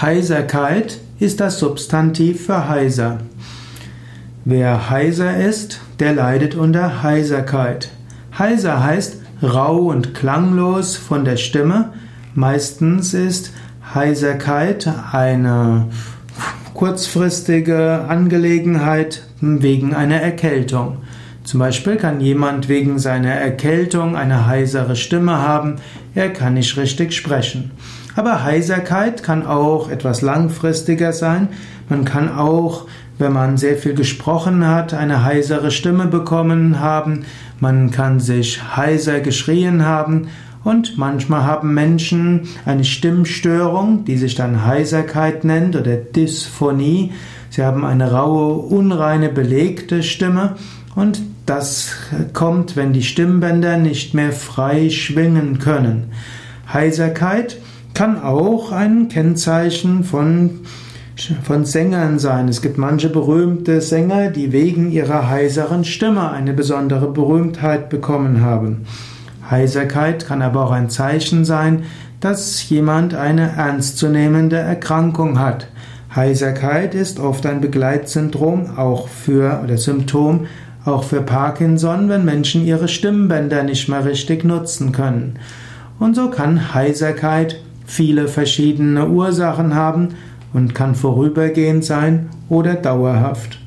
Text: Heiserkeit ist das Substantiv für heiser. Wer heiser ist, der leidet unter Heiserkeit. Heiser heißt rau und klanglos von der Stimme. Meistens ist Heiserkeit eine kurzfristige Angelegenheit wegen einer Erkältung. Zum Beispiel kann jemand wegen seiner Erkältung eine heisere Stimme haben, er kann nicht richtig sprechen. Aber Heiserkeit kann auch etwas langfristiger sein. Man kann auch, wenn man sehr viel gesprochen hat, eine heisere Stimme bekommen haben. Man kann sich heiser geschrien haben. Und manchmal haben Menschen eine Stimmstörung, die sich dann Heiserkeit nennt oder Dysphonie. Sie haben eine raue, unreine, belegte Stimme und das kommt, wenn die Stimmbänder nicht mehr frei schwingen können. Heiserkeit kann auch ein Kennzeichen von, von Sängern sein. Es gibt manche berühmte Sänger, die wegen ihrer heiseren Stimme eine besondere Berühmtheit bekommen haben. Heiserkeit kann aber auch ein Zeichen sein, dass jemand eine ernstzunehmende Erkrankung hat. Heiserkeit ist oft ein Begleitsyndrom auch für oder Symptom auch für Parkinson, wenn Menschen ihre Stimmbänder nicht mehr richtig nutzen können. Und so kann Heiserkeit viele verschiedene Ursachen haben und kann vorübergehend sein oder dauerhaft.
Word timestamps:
Heiserkeit 0.00 1.00
ist 1.18 1.40
das 1.40 1.58
Substantiv 1.58 2.46
für 2.46 2.68
heiser. 2.68 3.18
Wer 4.44 4.90
heiser 4.90 5.36
ist, 5.36 5.80
der 5.98 6.12
leidet 6.12 6.54
unter 6.54 7.02
Heiserkeit. 7.02 7.90
Heiser 8.38 8.84
heißt 8.84 9.16
rau 9.42 9.78
und 9.78 10.14
klanglos 10.14 10.96
von 10.96 11.24
der 11.24 11.36
Stimme. 11.36 11.94
Meistens 12.36 13.12
ist 13.12 13.50
Heiserkeit 13.92 14.88
eine 15.10 15.88
kurzfristige 16.74 18.04
Angelegenheit 18.08 19.24
wegen 19.40 19.96
einer 19.96 20.20
Erkältung. 20.20 20.98
Zum 21.48 21.60
Beispiel 21.60 21.96
kann 21.96 22.20
jemand 22.20 22.68
wegen 22.68 22.98
seiner 22.98 23.30
Erkältung 23.30 24.16
eine 24.16 24.46
heisere 24.46 24.96
Stimme 24.96 25.38
haben, 25.38 25.76
er 26.14 26.30
kann 26.30 26.52
nicht 26.52 26.76
richtig 26.76 27.14
sprechen. 27.14 27.70
Aber 28.16 28.44
Heiserkeit 28.44 29.22
kann 29.22 29.46
auch 29.46 29.90
etwas 29.90 30.20
langfristiger 30.20 31.14
sein. 31.14 31.48
Man 31.88 32.04
kann 32.04 32.30
auch, 32.30 32.86
wenn 33.16 33.32
man 33.32 33.56
sehr 33.56 33.78
viel 33.78 33.94
gesprochen 33.94 34.66
hat, 34.66 34.92
eine 34.92 35.24
heisere 35.24 35.70
Stimme 35.70 36.06
bekommen 36.06 36.80
haben. 36.80 37.24
Man 37.60 37.92
kann 37.92 38.20
sich 38.20 38.76
heiser 38.76 39.20
geschrien 39.20 39.86
haben. 39.86 40.28
Und 40.64 40.98
manchmal 40.98 41.44
haben 41.44 41.72
Menschen 41.72 42.42
eine 42.66 42.84
Stimmstörung, 42.84 44.04
die 44.04 44.18
sich 44.18 44.34
dann 44.34 44.66
Heiserkeit 44.66 45.44
nennt 45.44 45.76
oder 45.76 45.96
Dysphonie. 45.96 47.12
Sie 47.48 47.64
haben 47.64 47.86
eine 47.86 48.12
raue, 48.12 48.52
unreine, 48.52 49.30
belegte 49.30 50.02
Stimme 50.02 50.56
und 50.98 51.22
das 51.46 51.90
kommt, 52.32 52.74
wenn 52.74 52.92
die 52.92 53.04
Stimmbänder 53.04 53.76
nicht 53.76 54.14
mehr 54.14 54.32
frei 54.32 54.90
schwingen 54.90 55.60
können. 55.60 56.10
Heiserkeit 56.72 57.58
kann 57.94 58.20
auch 58.20 58.72
ein 58.72 59.06
Kennzeichen 59.06 60.02
von, 60.02 60.62
von 61.44 61.64
Sängern 61.64 62.18
sein. 62.18 62.48
Es 62.48 62.62
gibt 62.62 62.78
manche 62.78 63.10
berühmte 63.10 63.80
Sänger, 63.80 64.30
die 64.30 64.50
wegen 64.50 64.90
ihrer 64.90 65.30
heiseren 65.30 65.84
Stimme 65.84 66.32
eine 66.32 66.52
besondere 66.52 67.12
Berühmtheit 67.12 67.90
bekommen 67.90 68.40
haben. 68.40 68.84
Heiserkeit 69.48 70.26
kann 70.26 70.42
aber 70.42 70.64
auch 70.64 70.72
ein 70.72 70.90
Zeichen 70.90 71.44
sein, 71.44 71.84
dass 72.18 72.68
jemand 72.68 73.14
eine 73.14 73.52
ernstzunehmende 73.52 74.56
Erkrankung 74.56 75.38
hat. 75.38 75.68
Heiserkeit 76.12 76.96
ist 76.96 77.20
oft 77.20 77.46
ein 77.46 77.60
Begleitsyndrom 77.60 78.76
auch 78.76 79.06
für 79.06 79.60
oder 79.62 79.78
Symptom 79.78 80.48
auch 80.88 81.04
für 81.04 81.22
Parkinson, 81.22 82.08
wenn 82.08 82.24
Menschen 82.24 82.66
ihre 82.66 82.88
Stimmbänder 82.88 83.62
nicht 83.62 83.88
mehr 83.88 84.04
richtig 84.04 84.44
nutzen 84.44 84.92
können. 84.92 85.38
Und 85.98 86.16
so 86.16 86.30
kann 86.30 86.74
Heiserkeit 86.74 87.60
viele 87.86 88.28
verschiedene 88.28 89.08
Ursachen 89.08 89.74
haben 89.74 90.10
und 90.52 90.74
kann 90.74 90.94
vorübergehend 90.94 91.84
sein 91.84 92.30
oder 92.48 92.74
dauerhaft. 92.74 93.58